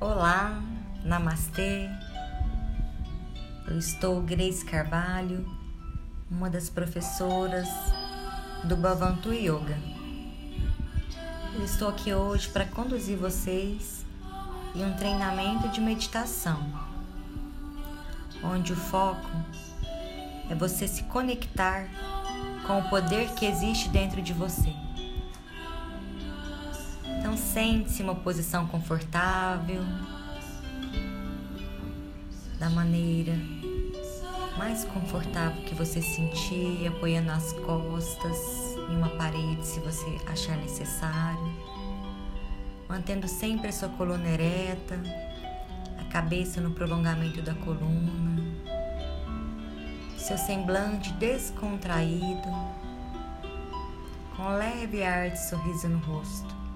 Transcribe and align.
Olá, 0.00 0.62
Namastê. 1.02 1.90
Eu 3.66 3.76
estou 3.76 4.22
Grace 4.22 4.64
Carvalho, 4.64 5.44
uma 6.30 6.48
das 6.48 6.70
professoras 6.70 7.68
do 8.62 8.76
Bhavantu 8.76 9.32
Yoga. 9.32 9.76
Eu 11.52 11.64
estou 11.64 11.88
aqui 11.88 12.14
hoje 12.14 12.48
para 12.48 12.64
conduzir 12.64 13.18
vocês 13.18 14.06
em 14.72 14.84
um 14.84 14.94
treinamento 14.94 15.68
de 15.70 15.80
meditação, 15.80 16.64
onde 18.44 18.72
o 18.72 18.76
foco 18.76 19.28
é 20.48 20.54
você 20.54 20.86
se 20.86 21.02
conectar 21.04 21.88
com 22.68 22.78
o 22.78 22.88
poder 22.88 23.34
que 23.34 23.46
existe 23.46 23.88
dentro 23.88 24.22
de 24.22 24.32
você. 24.32 24.72
Então 27.28 27.36
sente-se 27.36 28.02
uma 28.02 28.14
posição 28.14 28.66
confortável, 28.66 29.82
da 32.58 32.70
maneira 32.70 33.34
mais 34.56 34.86
confortável 34.86 35.62
que 35.64 35.74
você 35.74 36.00
sentir, 36.00 36.88
apoiando 36.88 37.30
as 37.30 37.52
costas 37.52 38.38
em 38.88 38.96
uma 38.96 39.10
parede 39.10 39.62
se 39.62 39.78
você 39.80 40.06
achar 40.26 40.56
necessário, 40.56 41.54
mantendo 42.88 43.28
sempre 43.28 43.68
a 43.68 43.72
sua 43.72 43.90
coluna 43.90 44.26
ereta, 44.26 44.98
a 46.00 46.04
cabeça 46.04 46.62
no 46.62 46.70
prolongamento 46.70 47.42
da 47.42 47.52
coluna, 47.56 48.42
seu 50.16 50.38
semblante 50.38 51.12
descontraído, 51.12 52.48
com 54.34 54.48
leve 54.48 55.04
ar 55.04 55.28
de 55.28 55.46
sorriso 55.46 55.90
no 55.90 55.98
rosto. 55.98 56.67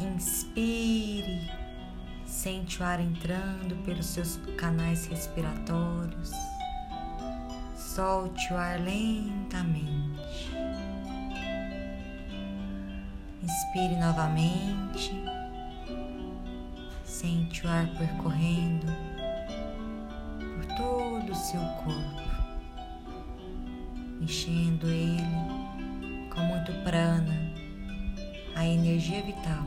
Inspire, 0.00 1.50
sente 2.24 2.82
o 2.82 2.86
ar 2.86 3.00
entrando 3.00 3.76
pelos 3.84 4.06
seus 4.06 4.36
canais 4.56 5.06
respiratórios. 5.06 6.32
Solte 7.76 8.52
o 8.52 8.56
ar 8.56 8.80
lentamente. 8.80 10.50
Inspire 13.42 13.96
novamente. 13.96 15.12
Sente 17.04 17.66
o 17.66 17.68
ar 17.68 17.86
percorrendo 17.98 18.86
por 20.38 20.64
todo 20.76 21.32
o 21.32 21.34
seu 21.34 21.60
corpo, 21.84 22.22
enchendo 24.22 24.88
ele 24.88 25.20
com 26.32 26.40
muito 26.40 26.72
prana, 26.82 27.49
energia 28.70 29.22
vital. 29.22 29.64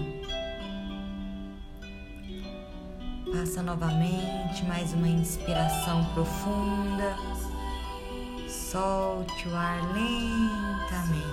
Faça 3.36 3.64
novamente 3.64 4.64
mais 4.66 4.94
uma 4.94 5.08
inspiração 5.08 6.06
profunda. 6.14 7.16
Solte 8.48 9.48
o 9.48 9.56
ar 9.56 9.82
lentamente. 9.94 11.24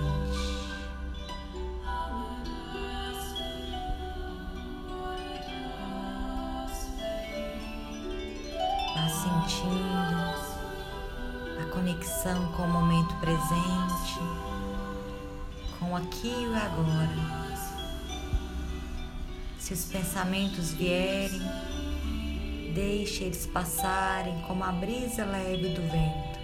Vá 8.94 9.08
sentindo 9.08 10.50
a 11.60 11.64
conexão 11.72 12.46
com 12.52 12.62
o 12.62 12.68
momento 12.68 13.14
presente, 13.16 14.18
com 15.78 15.96
aqui 15.96 16.28
e 16.28 16.55
agora. 16.55 17.49
Se 19.70 19.74
os 19.74 19.84
pensamentos 19.84 20.72
vierem, 20.72 21.40
Deixe 22.74 23.22
eles 23.22 23.46
passarem 23.46 24.40
como 24.42 24.64
a 24.64 24.72
brisa 24.72 25.24
leve 25.24 25.68
do 25.68 25.82
vento. 25.82 26.40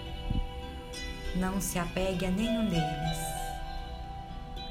Não 1.35 1.59
se 1.59 1.77
apegue 1.77 2.25
a 2.25 2.31
nenhum 2.31 2.69
deles. 2.69 3.17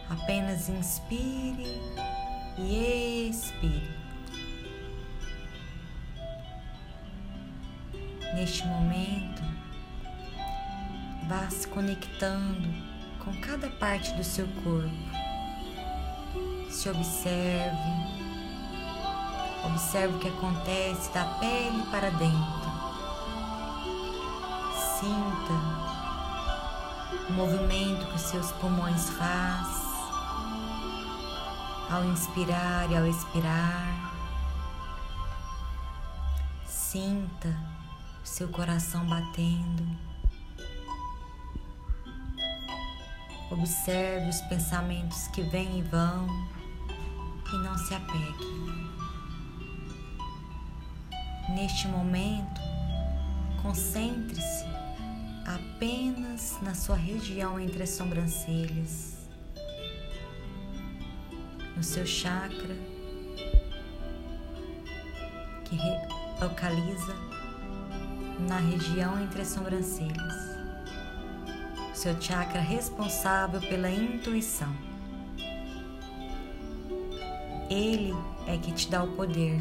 Apenas 0.08 0.70
inspire 0.70 1.82
e 2.56 3.28
expire. 3.28 3.90
Neste 8.34 8.66
momento, 8.66 9.42
vá 11.28 11.50
se 11.50 11.68
conectando 11.68 12.68
com 13.22 13.38
cada 13.42 13.68
parte 13.68 14.14
do 14.14 14.24
seu 14.24 14.48
corpo. 14.62 14.90
Se 16.70 16.88
observe 16.88 18.25
Observe 19.66 20.16
o 20.16 20.18
que 20.18 20.28
acontece 20.28 21.12
da 21.12 21.24
pele 21.40 21.82
para 21.90 22.10
dentro. 22.10 22.70
Sinta 24.98 25.86
o 27.28 27.32
movimento 27.32 28.06
que 28.06 28.14
os 28.14 28.22
seus 28.22 28.52
pulmões 28.52 29.10
faz 29.10 29.86
ao 31.90 32.04
inspirar 32.04 32.90
e 32.90 32.96
ao 32.96 33.06
expirar. 33.06 34.12
Sinta 36.66 37.48
o 38.22 38.26
seu 38.26 38.48
coração 38.48 39.04
batendo. 39.06 39.84
Observe 43.50 44.28
os 44.28 44.40
pensamentos 44.42 45.28
que 45.28 45.42
vêm 45.42 45.78
e 45.78 45.82
vão 45.82 46.26
e 47.52 47.58
não 47.58 47.76
se 47.78 47.94
apegue. 47.94 49.05
Neste 51.48 51.86
momento, 51.86 52.60
concentre-se 53.62 54.64
apenas 55.46 56.58
na 56.60 56.74
sua 56.74 56.96
região 56.96 57.58
entre 57.58 57.84
as 57.84 57.90
sobrancelhas, 57.90 59.28
no 61.76 61.82
seu 61.84 62.04
chakra 62.04 62.74
que 65.64 65.78
localiza 66.42 67.14
na 68.48 68.58
região 68.58 69.20
entre 69.22 69.42
as 69.42 69.48
sobrancelhas, 69.48 70.34
seu 71.94 72.20
chakra 72.20 72.60
responsável 72.60 73.60
pela 73.60 73.88
intuição. 73.88 74.74
Ele 77.70 78.12
é 78.48 78.56
que 78.58 78.72
te 78.72 78.90
dá 78.90 79.04
o 79.04 79.12
poder 79.12 79.60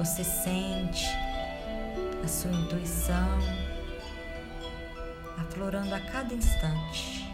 você 0.00 0.24
sente 0.24 1.06
a 2.24 2.26
sua 2.26 2.50
intuição 2.50 3.38
aflorando 5.36 5.94
a 5.94 6.00
cada 6.00 6.32
instante. 6.32 7.30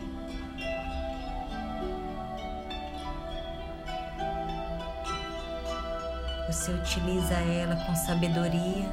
Você 6.49 6.72
utiliza 6.72 7.34
ela 7.34 7.76
com 7.87 7.94
sabedoria 7.94 8.91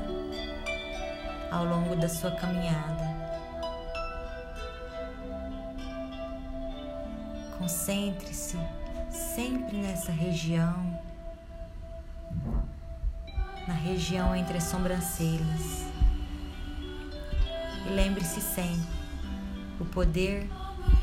ao 1.49 1.65
longo 1.65 1.95
da 1.95 2.07
sua 2.07 2.29
caminhada. 2.29 3.07
Concentre-se 7.57 8.59
sempre 9.09 9.77
nessa 9.77 10.11
região 10.11 11.01
na 13.67 13.73
região 13.73 14.35
entre 14.35 14.57
as 14.57 14.65
sobrancelhas. 14.65 15.85
E 17.85 17.89
lembre-se 17.89 18.41
sempre: 18.41 18.87
o 19.79 19.85
poder 19.85 20.49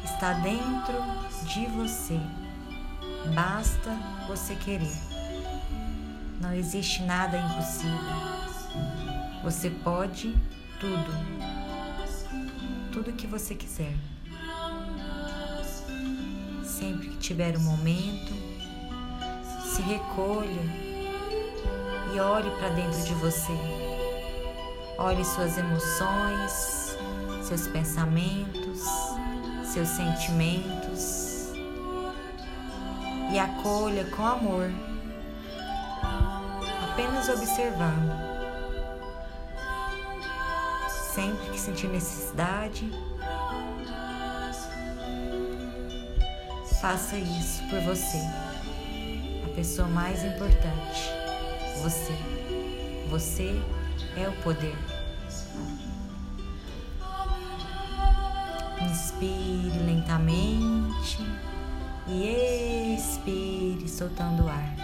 está 0.04 0.32
dentro 0.34 0.94
de 1.44 1.66
você. 1.66 2.20
Basta 3.34 3.90
você 4.26 4.54
querer. 4.54 4.96
Não 6.40 6.54
existe 6.54 7.02
nada 7.02 7.38
impossível. 7.38 7.98
Você 9.42 9.70
pode 9.70 10.34
tudo. 10.78 11.12
Tudo 12.92 13.12
que 13.12 13.26
você 13.26 13.54
quiser. 13.54 13.94
Sempre 16.64 17.10
que 17.10 17.18
tiver 17.18 17.56
um 17.56 17.60
momento, 17.60 18.32
se 19.64 19.82
recolha 19.82 20.89
e 22.14 22.20
olhe 22.20 22.50
para 22.58 22.68
dentro 22.70 23.02
de 23.02 23.14
você. 23.14 23.52
Olhe 24.98 25.24
suas 25.24 25.56
emoções, 25.56 26.96
seus 27.42 27.66
pensamentos, 27.68 28.84
seus 29.64 29.88
sentimentos 29.88 31.30
e 33.32 33.38
acolha 33.38 34.04
com 34.16 34.26
amor, 34.26 34.70
apenas 36.90 37.28
observando. 37.28 38.30
Sempre 41.14 41.50
que 41.50 41.60
sentir 41.60 41.88
necessidade, 41.88 42.90
faça 46.80 47.16
isso 47.16 47.62
por 47.68 47.80
você. 47.80 48.18
A 49.44 49.54
pessoa 49.54 49.88
mais 49.88 50.24
importante, 50.24 51.19
você. 51.80 52.14
Você 53.08 53.60
é 54.16 54.28
o 54.28 54.32
poder. 54.42 54.76
Inspire 58.82 59.78
lentamente 59.84 61.18
e 62.06 62.94
expire, 62.96 63.88
soltando 63.88 64.44
o 64.44 64.48
ar. 64.48 64.76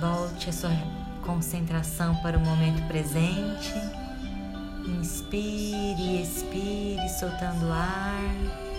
Volte 0.00 0.50
a 0.50 0.52
sua 0.52 0.70
concentração 1.22 2.14
para 2.22 2.38
o 2.38 2.40
momento 2.40 2.86
presente. 2.86 3.74
Inspire 4.86 6.22
expire, 6.22 7.08
soltando 7.18 7.66
o 7.66 7.72
ar. 7.72 8.69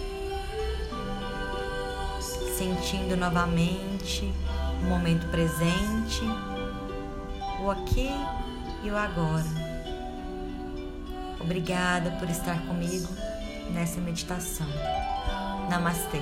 Sentindo 2.62 3.18
novamente 3.18 4.32
o 4.84 4.86
momento 4.86 5.26
presente, 5.32 6.22
o 7.60 7.72
aqui 7.72 8.08
e 8.84 8.92
o 8.92 8.96
agora. 8.96 9.48
Obrigada 11.40 12.12
por 12.20 12.30
estar 12.30 12.62
comigo 12.68 13.08
nessa 13.72 14.00
meditação. 14.00 14.68
Namastê. 15.72 16.22